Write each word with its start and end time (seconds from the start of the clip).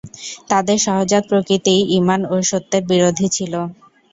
তাদের 0.49 0.77
সহজাত 0.85 1.23
প্রকৃতিই 1.31 1.81
ঈমান 1.97 2.21
ও 2.25 2.45
সত্যের 2.49 2.83
বিরোধী 2.91 3.27
ছিল। 3.35 3.53